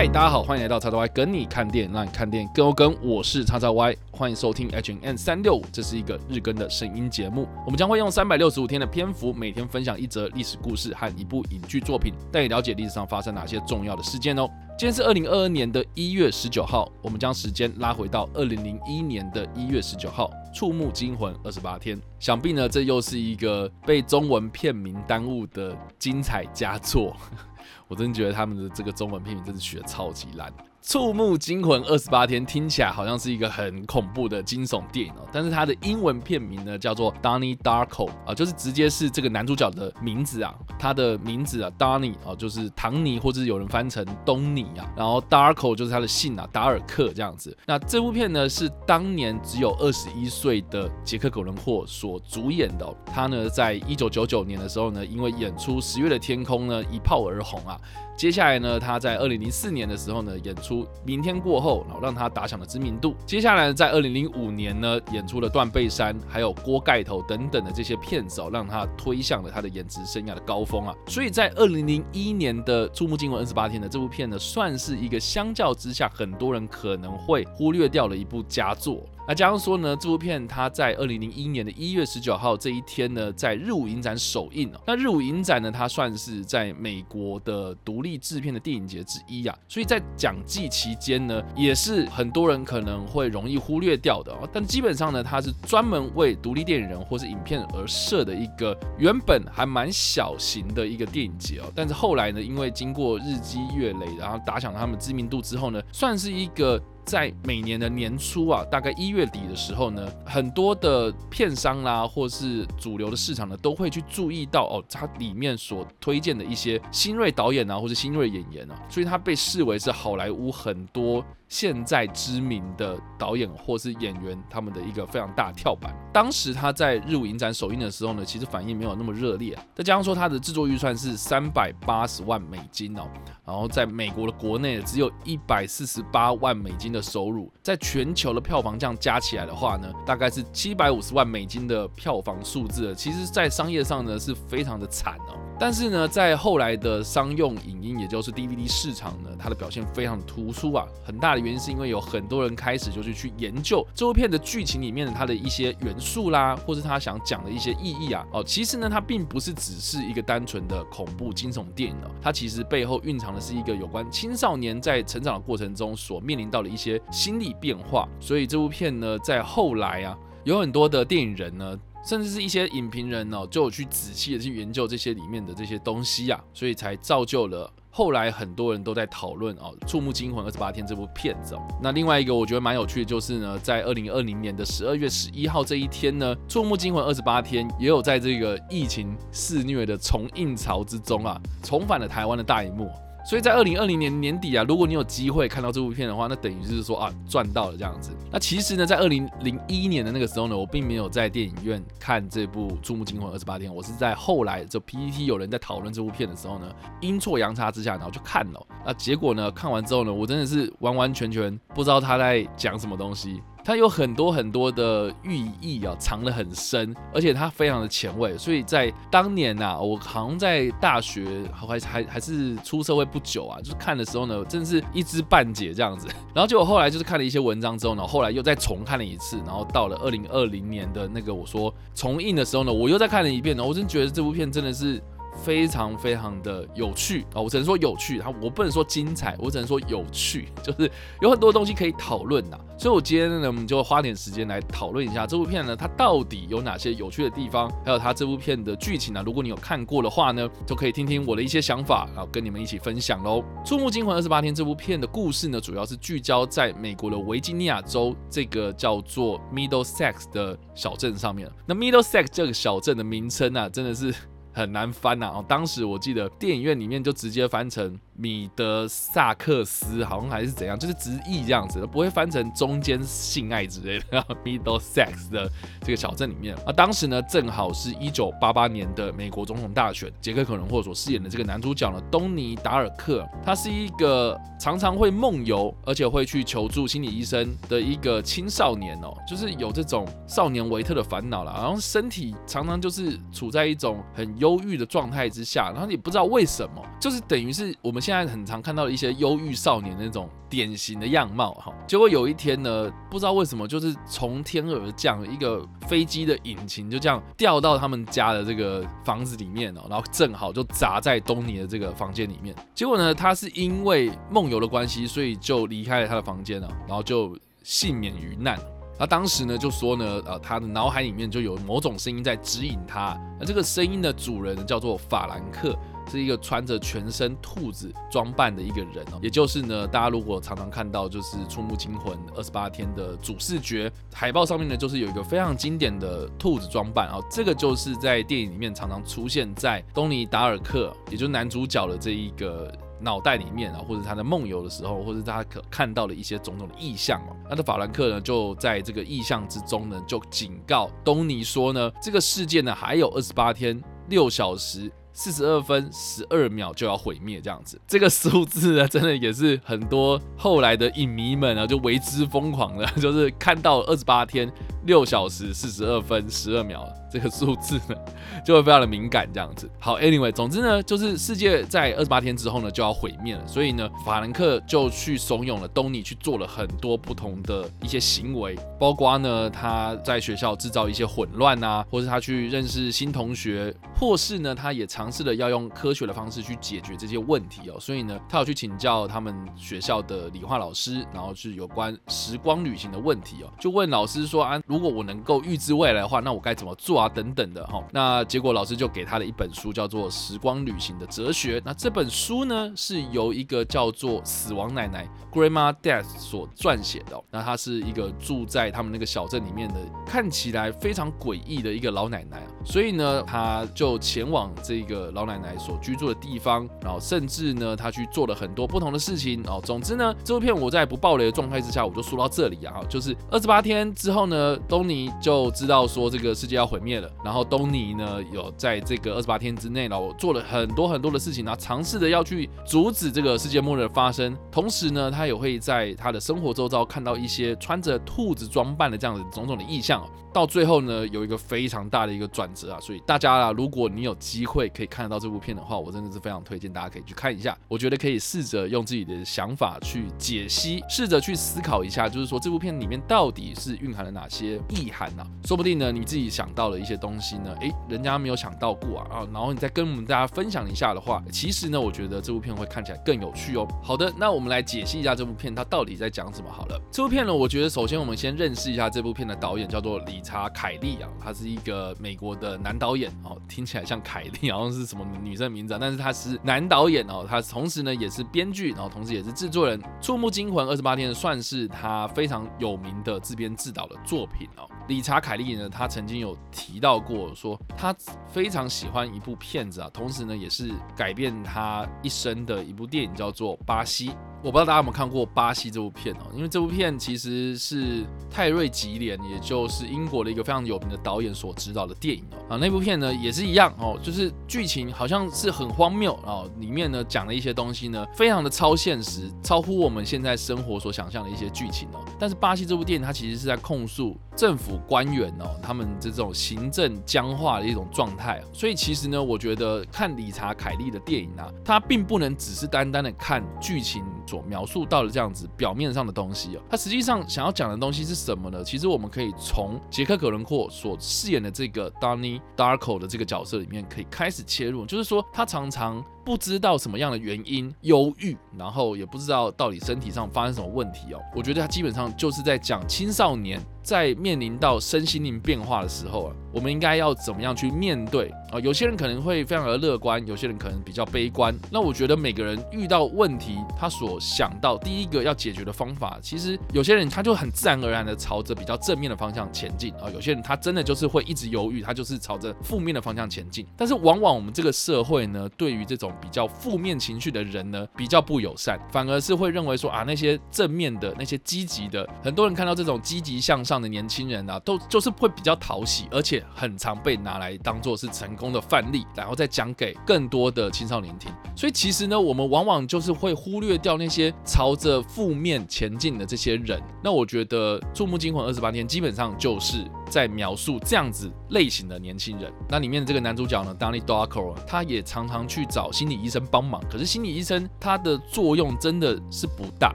[0.00, 2.96] 嗨，大家好，欢迎来到叉叉 Y 跟你看电影，让你看电影更有梗。
[3.02, 7.46] 我是叉叉 Y，欢迎收听 H N 三六五，这是一个日更的声音节目。
[7.66, 14.48] 我们将会用三百六十五天的篇幅，每天分享一则历史故事和一部影剧作品，带你了解历史上发生哪些重要的事件哦。
[14.80, 21.98] 今天是二零二二年的一月十九号，我们将时间拉回到二零零一年的一月十九号，《触目惊魂二十八天》。
[22.18, 27.14] 想必呢，这又是一个被中文片名耽误的精彩佳作。
[27.88, 30.50] 我真觉得他们的这个中文片名真是取的超级烂。
[30.82, 47.56] 触目惊魂二十八天听起来好像是一个很恐怖的惊悚电影哦，但是它的英文片名呢叫做 Donnie Darko 啊，就是直接是这个男主角的名字啊，他的名字啊 Donnie 啊，就是唐尼或者有人翻成东尼啊，然后 Darko 就是他的姓啊，达尔克这样子。
[47.66, 57.78] 那这部片呢是当年只有二十一岁的杰克·狗伦霍所主演的，他呢在一九九九年的时候呢，因为演出《十月的天空》呢一炮而红啊。
[58.20, 63.16] 接下来呢，他在二零零四年的时候呢，演出《明天过后》，然后让他打响了知名度。
[63.24, 70.94] 接下来在二零零五年呢，演出了《断背山》还有《锅盖头》等等的这些片子哦，让他推向了他的演职生涯的高峰啊。
[71.06, 79.02] 所以在二零零一年的《触目惊魂二十八天》的这部片呢，算是一个相较之下很多人可能会忽略掉的一部佳作。
[79.30, 84.80] 那加上说呢，这部片它在二零零一年的一月十九号这一天呢，在日舞影展首映哦。
[84.84, 94.48] 那日舞影展呢，它算是在美国的独立制片的电影节之一啊，所以在奖季期间呢，也是很多人可能会容易忽略掉的哦。
[94.52, 101.70] 但基本上呢，它是专门为独立电影人或是影片而设的一个原本还蛮小型的一个电影节哦。
[101.72, 106.82] 但是后来呢，因为经过日积月累，然后打响他们知名度之后呢，算是一个。
[107.04, 121.24] 在每年的年初啊，大概一月底的时候呢，很多的片商啦，或是主流的市场呢，都会去注意到哦，它里面所推荐的一些新锐导演啊，或是新锐演员啊，所以它被视为是好莱坞很多。
[121.50, 125.92] 现在知名的导演或是演员，他们的一个非常大跳板。
[126.12, 129.58] 当时他在日舞影展首映的时候呢，其实反应没有那么热烈。
[129.74, 133.02] 再加上说他的制作预算是三百八十万美金哦，
[133.44, 142.94] 然后在美国的国内只有一百四十八万美金的收入，在全球的票房这样加起来的话呢，大概是七百五十万美金的票房数字。
[142.94, 145.34] 其实，在商业上呢是非常的惨哦。
[145.58, 150.86] 但是呢，在后来的商用影音，也就是 DVD 市场呢，它的表现非常突出啊。
[151.04, 158.26] 很大的原因是因为有很多人开始就是去研究这部片的剧情里面的它的一些元素啦，或是他想讲的一些意义啊。
[158.32, 168.08] 哦，其实呢，它并不是只是一个单纯的恐怖惊悚电影哦，它其实背后蕴藏的是一个有关青少年在成长的过程中所面临到的一些心理变化。
[168.20, 171.78] 所以这部片呢，在后来啊，有很多的电影人呢。
[172.04, 181.56] 甚至是一些影评人哦，就有去仔细的去研究这些里面的这些东西啊，所以才造就了后来很多人都在讨论哦，《触目惊魂二十八天》这部片子。
[181.82, 192.88] 那另外一个我觉得蛮有趣的，就是呢，在二零二零年的十二月十一号这一天呢，《触目惊魂二十八天》也有在这个疫情肆虐的重映潮之中啊，重返了台湾的大荧幕。
[193.24, 198.10] 所以在二零二零年年底啊，如果你有机会看到这部片的话，那等于就是说啊赚到了这样子。
[198.30, 206.66] 那其实呢，在二零零一年的那个时候呢，我并没有在电影院看这部《触目惊魂二十八天》，我是在后来就 PPT 有人在讨论这部片的时候呢，
[207.00, 208.66] 阴错阳差之下，然后就看了。
[208.84, 213.42] 那结果呢，看完之后呢，我真的是完完全全不知道他在讲什么东西。
[213.64, 218.36] 它有很多很多的寓意啊，藏得很深，而且它非常的前卫。
[218.36, 226.08] 所以在当年呐，我好像在大学还还还是出社会不久啊，就是看的时候呢，真是一知半解这样子。
[226.34, 229.36] 然后结果后来就是看了一些文章之后呢，后来又再重看了一次。
[229.46, 235.00] 然后到了二零二零年的那个我说重映的时候呢，我又再看了一遍呢，我真觉得这部片真的是。
[235.44, 237.40] 非常非常的有趣啊！
[237.40, 240.90] 我只能说有趣，它我不能说精彩，我只能说有趣，就是
[241.20, 242.58] 有很多东西可以讨论呐。
[242.78, 249.22] 所以，我今天呢，我们就花点时间来讨论一下这部片呢，它到底有哪些有趣的地方，还有它这部片的剧情呢？
[249.24, 253.42] 如果你有看过的话呢，就可以听听我的一些想法，然后跟你们一起分享喽。
[253.68, 261.50] 《触目惊魂二十八天》这部片的故事呢，主要是聚焦在美国的维吉尼亚州这个叫做 Middlesex 的小镇上面。
[261.66, 264.14] 那 Middlesex 这个小镇的名称啊，真的是。
[264.52, 265.26] 很难翻呐！
[265.26, 274.24] 哦，当时我记得电影院里面就直接翻成米德萨克斯，好像还是怎样，就是直译这样子，不会翻成中间性爱之类的。
[274.44, 275.50] Middlesex 的
[275.80, 294.30] 这个小镇里面，啊，当时呢正好是一九八八年的美国总统大选，杰克·可能或所饰演的这个男主角呢，东尼·达尔克，他是一个常常会梦游，而且会去求助心理医生的一个青少年哦，就是有这种少年维特的烦恼了，然后身体常常就是处在一种很。
[294.40, 301.72] 忧郁的状态之下，然后也不知道为什么，就是等于是我们现现在很常看到一些忧郁少年那种典型的样貌哈。
[301.86, 312.52] 结果有一天呢，不知道为什么，就是从天而降一个飞机的引擎就这样掉到他们家的这个房子里面哦，然后正好就砸在东尼的这个房间里面。
[312.74, 318.58] 结果呢，他是因为梦游的关系，所以就离开了他的房间了，然后就幸免于难。
[318.98, 323.18] 他当时呢就说呢，呃，他的脑海里面就有某种声音在指引他。
[323.38, 325.74] 那这个声音的主人叫做法兰克，
[326.08, 329.18] 是一个穿着全身兔子装扮的一个人哦。
[329.22, 337.18] 也就是呢，大家如果常常看到就是《触目惊魂》二十八天的主视觉海报上面呢，就是有一个非常经典的兔子装扮啊。
[337.30, 342.72] 这个就是在电影里面常常出现在东尼达尔克，也就是男主角的这一个。
[343.02, 347.36] 脑袋里面啊，或者他在梦游的时候，或者他可看到了一些种种的意象哦。
[347.48, 354.92] 那的法兰克呢，就在这个意象之中呢，就警告东尼说呢，这个世界呢还有二十八天六小时。
[355.12, 364.50] 四十二分十二秒就要毁灭，这样子，这个数字呢，真的也是很多后来的影迷们啊，就为之疯狂了， 就是看到二十八天
[364.84, 367.94] 六小时四十二分十二秒这个数字呢，
[368.44, 369.68] 就会非常的敏感，这样子。
[369.78, 397.00] 好，Anyway，总之呢，就是世界在二十八天之后呢就要毁灭了，所以呢，法兰克就去怂恿了东尼去做了很多不同的一些行为，包括呢他在学校制造一些混乱啊，或是他去认识新同学，或是呢他也尝试了要用科学的方式去解决这些问题哦，所以呢他有去请教他们学校的理化老师，然后是有关时光旅行的问题哦，就问老师说啊，如果我能够预知未来的话，那我该怎么做？
[397.00, 401.58] 啊，等等的哈，那结果老师就给他了一本书，叫做《时光旅行的哲学》。
[401.64, 407.20] 那这本书呢，是由一个叫做死亡奶奶 （Grandma Death） 所撰写的。
[407.32, 409.74] 那她是一个住在他们那个小镇里面的，
[410.06, 412.40] 看起来非常诡异的一个老奶奶。
[412.64, 419.42] 所以呢，他就前往这个老奶奶所居住的地方，然后甚至呢，他去做了很多不同的事情。
[419.48, 422.80] 哦，总之呢，这部片我在不暴雷的状态之下，我就说到这里啊。
[422.88, 427.00] 就是二十八天之后呢，东尼就知道说这个世界要毁灭。
[427.00, 434.36] 了，然后东尼呢有在这个二十八天之内呢，我做了很多很多的事情，然后尝试着要去阻止这个世界末日的发生。
[434.50, 440.06] 同时呢，他也会在他的生活周遭看到一些穿着兔子装扮的这样的种种的意象。
[440.32, 447.56] 到最后呢，有一个非常大的一个转折啊，所以大家啊，如果你有机会可以看得到这部片的话，我真的是非常推荐大家可以去看一下。
[447.68, 455.24] 我觉得可以试着用自己的想法去解析，试着去思考一下，就是说这部片里面到底是蕴含了哪些意涵呢？
[455.44, 456.80] 说不定呢，你自己想到了。
[456.80, 463.68] 一些东西呢，诶，人家没有想到过啊，啊，然后你再跟我们大家分享一下的话，其实呢，我觉得这部片会看起来更有趣哦。
[463.82, 466.80] 好的，那我们来解析一下这部片它到底在讲什么好了。
[466.90, 484.68] 这部片呢，我觉得首先我们先认识一下这部片的导演，叫做李查·凯利啊，他是一个美国的男导演哦，听起来像凯利，好像是什么女生名字，但是他是男导演哦，他同时呢也是编剧，然后同时也是制作人，《触目惊魂》二十八天算是他非常有名的自编自导的作品哦。
[484.90, 487.94] 理查·凯利呢，他曾经有提到过，说他
[488.28, 494.08] 非常喜欢一部片子啊，同时呢，也是改变他一生的一部电影，叫做《巴西》。
[494.42, 502.54] 我不知道大家有没有看过《巴西》这部片哦，因为这部片其实是泰瑞吉连，也就是英国的一个非常有名的导演所指导的电影哦。
[502.54, 512.02] 啊，那部片呢也是一样哦，就是剧情好像是很荒谬哦，里面呢讲的一些东西呢非常的超现实，超乎我们现在生活所想象的一些剧情哦。
[512.18, 518.42] 但是《巴西》这部电影它其实是在控诉政府官员哦，他们这种行政僵化的一种状态。
[518.52, 524.04] 所以其实呢，我觉得看理查·凯利的电影啊，它并不能只是单单的看剧情。
[524.30, 528.62] 所描述到的这样子表面上的东西哦，他实际上想要讲的东西是什么呢？
[528.62, 536.00] 其实我们可以从杰克·葛伦霍所饰演的这个 Donny Darko 的这个角色里面可以开始切入，就是说他常常。
[536.30, 541.18] 不知道什么样的原因忧郁，然后也不知道到底身体上发生什么问题哦。
[541.34, 548.58] 我觉得他基本上就是在讲青少年在面临到身心灵变化的时候啊，我们应该要怎么样去面对啊？
[548.60, 551.56] 有些人可能会非常的乐观，有些人可能比较悲观。
[551.70, 560.10] 那我觉得每个人遇到问题，他所想到第一个要解决的方法，其实有些人他就很自然而然的朝着比较正面的方向前进啊。
[560.12, 563.66] 有些人他真的就是会一直犹豫，他就是朝着负面的方向前进。
[563.76, 581.30] 但是往往我们这个社会呢，对于这种比较负面情绪的人呢，比较不友善，反而是会认为说啊，那些正面的、那些积极的，很多人看到这种积极向上的年轻人啊，都就是会比较讨喜，而且很常被拿来当做是成功的范例，然后再讲给更多的青少年听。
[581.56, 586.80] 所以其实呢，我们往往就是会忽略掉那些朝着负面前进的这些人。
[587.02, 592.52] 那我觉得《触目惊魂二十八天》基本上就是在描述这样子类型的年轻人。
[592.68, 596.82] 那里面的这个男主角呢，Danny Darko，他也常常去找心理医生帮忙。
[596.90, 599.94] 可是心理医生他的作用真的是不大。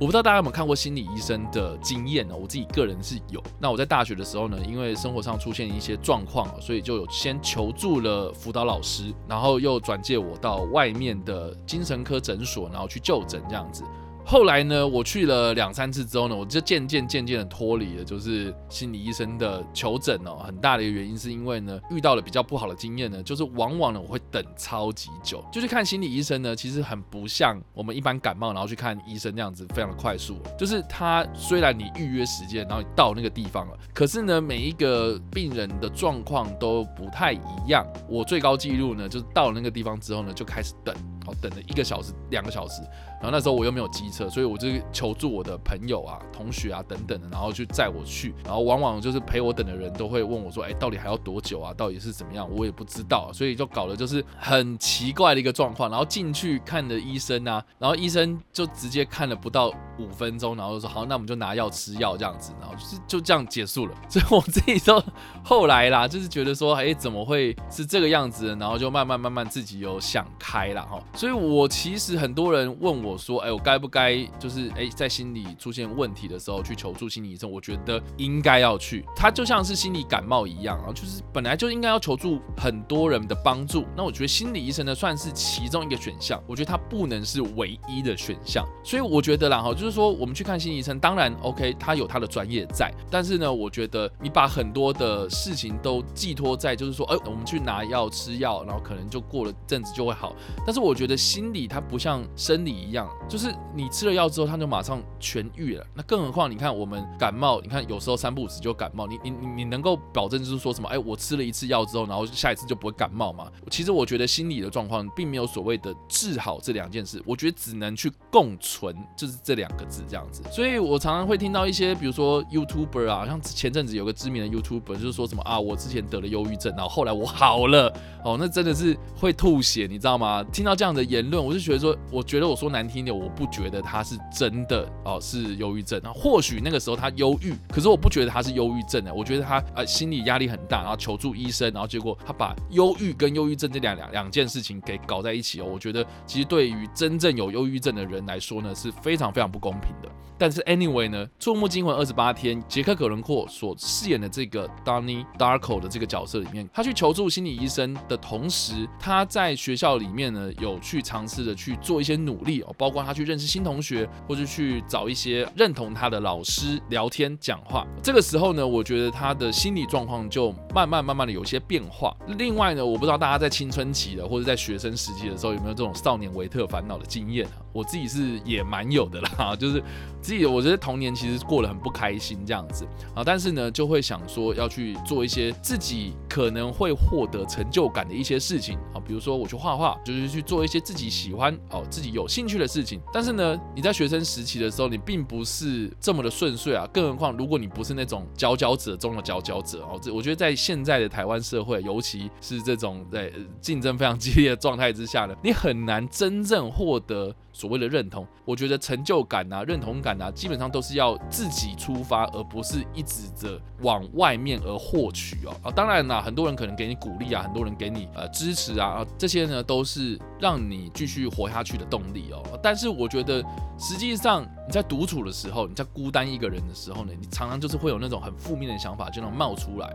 [0.00, 2.34] 我不知道大家有没有看过心理医生的经验呢？
[2.36, 3.42] 我自己个人是有。
[3.58, 13.84] 那我在大学的时候呢，因为生活上出现一些状状况，所以就有先求助了辅导老师，然后又转介我到外面的精神科诊所，然后去就诊这样子。
[14.30, 20.36] 后来呢，我去了两三次之后呢，我就渐渐渐渐的脱离了，就是心理医生的求诊哦。
[20.44, 25.42] 很大的一个原因是因为呢，遇到了比较不好的经验呢，就是往往呢我会等超级久。
[25.50, 30.36] 就去看心理医生呢，其实很不像我们一般感冒然后去看医生那样子非常的快速。
[30.58, 37.82] 就是他虽然你预约时间，然后你到那个地方了，可是呢每一个病人的状况都不太一样。
[38.06, 40.94] 我最高纪录呢，就是到了那个地方之后呢，就开始等，
[41.24, 42.82] 好等了一个小时、两个小时。
[43.20, 48.34] 然后那时候我又没有机车，所以我就求助我的朋友啊、同学啊等等的，然后去载我去。
[48.44, 51.74] 然后往往就是陪我等的人都会问我说：“哎，到底还要多久啊？
[51.74, 55.90] 到底是怎么样？”我也不知道，所以就搞得就是很奇怪的一个状况。
[55.90, 63.94] 然后进去看的医生啊，然后医生就直接看了不到五分钟，然后就说：“好，那我们就拿药吃药这样子。”然后就是就这样结束了。
[64.08, 65.02] 所以我自己都
[65.42, 71.02] 后来啦，就是觉得说：“哎，怎么会是这个样子？”然后就慢慢慢慢自己有想开了哈。
[71.14, 73.07] 所以我其实很多人问我。
[73.08, 77.50] 我说，哎，我该不该就是哎，在心理出现问题的时候去求助心理医生？
[77.50, 79.04] 我觉得应该要去。
[79.16, 83.84] 他就像是心理感冒一样啊，就是本来就应该要求助很多人的帮助。
[83.96, 86.42] 那我觉得心理医生呢，算是其中一个选项。
[86.46, 88.66] 我觉得他不能是唯一的选项。
[88.84, 92.92] 所以我觉得啦，哈，就是说我们去看心理医生，当然 OK，他有他的专业在。
[93.10, 100.34] 但是呢，我觉得你把很多的事情都寄托在，就是说，哎，我们去拿药吃药，然后可能就过了阵子就会好。
[100.64, 102.97] 但是我觉得心理它不像生理一样。
[103.28, 105.86] 就是你吃了药之后，它就马上痊愈了。
[105.94, 110.88] 那更何况你看我们感冒，你看有时候三不五时就感冒，你你你你能够保证就是说什么？
[110.88, 113.50] 哎，我吃了一次药之后，然后下一次就不会感冒吗？
[113.70, 120.42] 其实我觉得心理的状况并没有所谓的治好这两件事，我觉得只能去共存，就是这两个字这样子。
[120.50, 127.92] 所以我常常会听到一些，比如说 YouTuber 啊，像前阵子有个知名的 YouTuber 就是说什么啊，我之前得了忧郁症，然后后来我好了，
[128.24, 130.42] 哦，那真的是会吐血，你知道吗？
[130.52, 136.00] 听到这样的言论，我就觉得说，我觉得我说难听的，我不觉得他是真的哦，是忧郁症。
[136.02, 139.12] 那或许那个时候他忧郁，可是我不觉得他是忧郁症的。
[139.14, 145.66] 我觉得他呃心理压力很大，然后求助医生，然后结果他把忧郁跟忧郁症这两两两件事情给搞在一起哦。
[145.70, 150.08] 我觉得其实对于真正有忧郁症的人来说呢，是非常非常不公平的。
[150.38, 167.84] 但是 anyway 呢，《触目惊魂二十八天》，杰克·葛伦霍所饰演的这个 Danny Darko 的这个角色里面，他去求助心理医生的同时，他在学校里面呢有去尝试着去做一些努力哦，包括他去认识新同学，或者去找一些认同他的老师聊天讲话。
[168.02, 172.16] 这个时候呢，我觉得他的心理状况就慢慢慢慢的有些变化。
[172.38, 177.58] 另外呢，我不知道大家在青春期的或者在学生时期的时候有没有这种少年维特烦恼的经验啊？
[177.72, 179.82] 我自己是也蛮有的啦， 就是
[180.28, 193.00] 自己我觉得童年其实过得很不开心这样子啊，但是呢就会想说要去做一些自己可能会获得成就感的一些事情啊，比如说我去画画，就是去做一些自己喜欢哦自己有兴趣的事情。
[193.10, 203.32] 但是呢你在学生时期的时候，你并不是这么的顺遂啊，更何况如果你不是那种佼佼者中的佼佼者哦，这我觉得在现在的台湾社会，尤其是这种在
[203.62, 207.34] 竞争非常激烈的状态之下呢，你很难真正获得。
[207.58, 215.50] 所谓的认同，我觉得成就感啊、认同感啊，基本上都是要自己出发，而不是一直着往外面而获取哦。
[215.64, 222.40] 啊，当然啦，很多人可能给你鼓励啊，很多人给你呃支持啊，这些呢都是让你继续活下去的动力哦。
[222.62, 223.42] 但是我觉得，
[223.76, 229.92] 实际上你在独处的时候，你在孤单一个人的时候呢，你常常就是会有那种很负面的想法就能冒出来。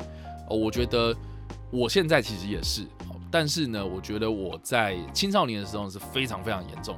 [0.49, 1.15] 哦，我觉得
[1.71, 2.85] 我现在其实也是，
[3.31, 6.97] 但是呢，我觉得我在青少年的时候是非常非常严重。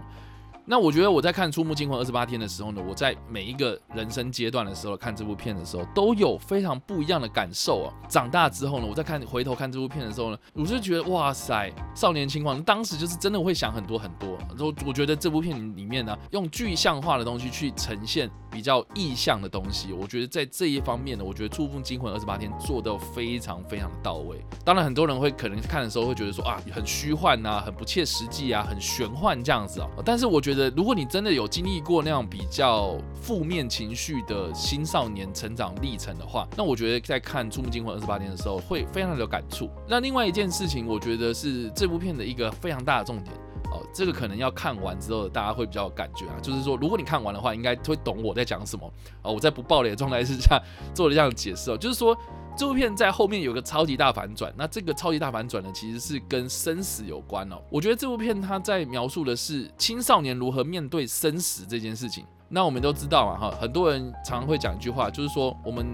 [0.68, 7.94] 那我觉得我在看《触目惊魂二十八天》的时候呢，我在每一个人生阶段的时候看这部片的时候，都有非常不一样的感受啊。
[8.10, 14.36] 长大之后呢，我在看回头看这部片的时候呢，我就觉得哇塞，少年轻狂，当时就是真的会想很多很多。
[14.50, 24.44] 然后我觉得这部片里面呢，用具象化的东西去呈现比较意象的东西，我觉得在这一方面呢，我觉得《触目惊魂二十八天》做的非常非常的到位。
[24.64, 29.88] 当然，很多人会可能看的时候会觉得说啊，很虚幻呐，很不切实际啊，很玄幻这样子啊。
[30.04, 30.55] 但是我觉得。
[30.76, 39.70] 如果你真的有经历过那样比较负面情绪的青少年成长历程的话，那我觉得在看《触目惊魂二十八天》的时候会非常的有感触。
[39.88, 43.36] 那另外一件事情，我觉得是这部片的一个非常大的重点
[43.72, 49.34] 哦，这个可能要看完之后大家会比较有感觉啊，就是说如果你看完的话，应该会懂我在讲什么哦。
[49.34, 50.62] 我在不暴雷的状态之下
[50.94, 52.18] 做了这样的解释哦，就是说。
[52.58, 57.62] 这部片在后面有个超级大反转，那这个超级大反转呢，其实是跟生死有关哦。
[57.70, 62.26] 我觉得这部片它在描述的是青少年如何面对生死这件事情。
[62.56, 65.86] 那我们都知道嘛，哈，很多人常会讲一句话，就是说我们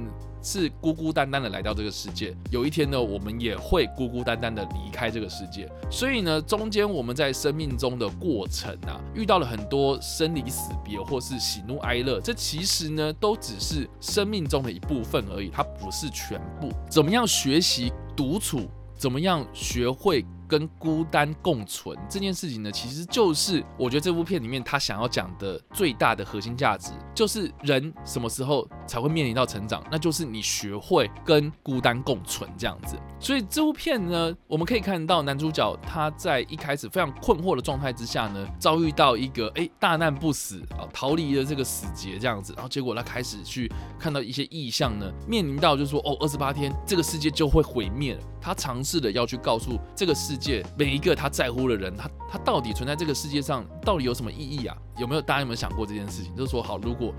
[0.43, 5.67] 是孤孤单单的来到这个世界，有一天呢，我们也会孤孤单单的离开这个世界。
[5.89, 16.69] 所以呢，中间我们在生命中的过程啊，遇到了很多生离死别或是喜怒哀乐，这其实呢，都只是生命中的一部分而已，它不是全部。
[16.87, 18.69] 怎么样学习独处？
[18.95, 20.23] 怎么样学会？
[20.51, 32.97] 跟孤单共存这件事情呢，其实就是我觉得这部片里面他想要讲的最大的核心价值，就是人什么时候才会面临到成长，那就是你学会跟孤单共存这样子。
[33.17, 50.40] 所以这部片呢，我们可以看到男主角他在一开始非常困惑的状态之下呢，遭遇到一个哎大难不死啊，逃离了这个死劫这样子，然后结果他开始去看到一些异象呢，面临到就是说哦二十八天这个世界就会毁灭了，他尝试的要去告诉这个世。
[50.41, 54.75] 界每一个他在乎的人，他他到底存在这个世界上，到底有什么意义啊？
[54.97, 56.35] 有没有大家有没有想过这件事情？
[56.35, 57.13] 就是说，好，如果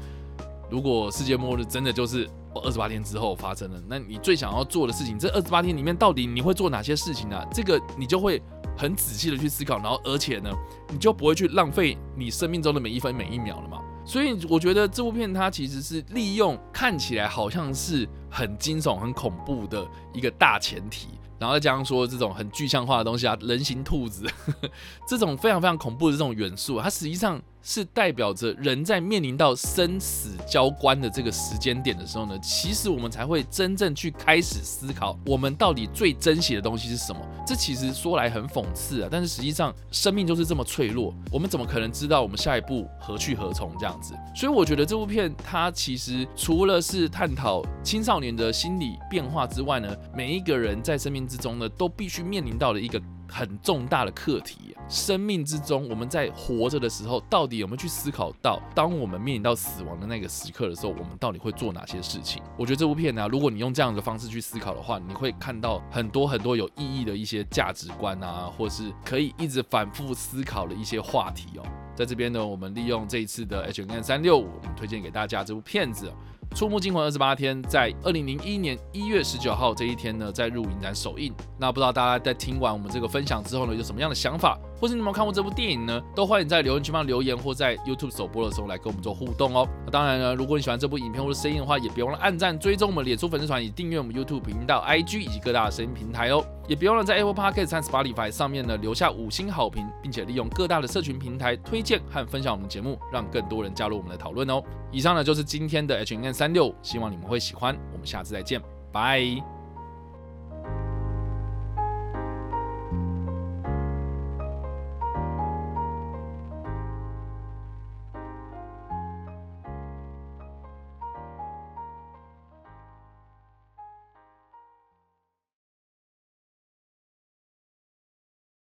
[0.68, 7.40] 如果世界末日真的就是二十八天之后发生了，那你最想要做的事情，这二十八天里面到底你会做哪些事情呢？
[7.52, 8.42] 这个你就会
[8.76, 10.50] 很仔细的去思考，然后而且呢，
[10.90, 13.78] 你就不会去浪费你生命中的每一分每一秒了嘛。
[14.04, 21.08] 所以我觉得这部片它其实是利用看起来好像是很惊悚、很恐怖的一个大前提。
[21.42, 24.24] 然后再加上说这种很具象化的东西啊，人形兔子，
[25.08, 27.42] 这种非常非常恐怖的这种元素，它实际上。
[27.62, 37.20] 是代表着人在面临到生死交关的这个时间点的时候呢，其实我们才会真正去开始思考，我们到底最珍惜的东西是什么？
[37.46, 44.14] 这其实说来很讽刺啊，但是实际上生命就是这么脆弱，我们怎么可能知道我们下一步何去何从这样子？
[44.34, 53.00] 所以我觉得这部片它其实除了是探讨青少年的心理变化之外呢，每一个人在生命之中呢，都必须面临到的一个。
[53.32, 62.42] 很重大的课题，生命之中，我们在活着的时候，到底有没有去思考到，当我们面临到死亡的那个时刻的时候，我们到底会做哪些事情？
[62.58, 71.64] 我觉得这部片呢，如果你用这样的方式去思考的话，你会看到很多很多有意义的一些价值观啊，或是可以一直反复思考的一些话题哦。
[71.96, 76.06] 在这边呢，我们利用这一次的 H N 三六五，我们推荐给大家这部片子。
[76.52, 81.32] 《触目惊魂二十八天》在二零零一年一月十九号这一天呢，在入影展首映。
[81.58, 84.58] 那不知道大家在听完我们这个分享之后呢，有什么样的想法？
[84.82, 86.02] 或是你们看过这部电影呢？
[86.12, 89.64] 都欢迎在留言区方留言，或在 YouTube 首播的时候来跟我们做互动哦。
[89.84, 96.44] 那当然呢，如果你喜欢这部影片或者声音的话，也别忘了按赞、追踪我们脸书粉丝团，以订阅我们 YouTube 频道、IG 以及各大声音平台哦。
[96.66, 104.60] 也别忘了在 Apple Podcast 和 Spotify 上面呢留下五星好评，并且利用各大的社群平台推荐和分享我们的节目，让更多人加入我们的讨论哦。
[104.90, 107.78] 以上呢就是今天的 H N 三六，希望你们会喜欢。
[107.92, 109.61] 我们下次再见，拜。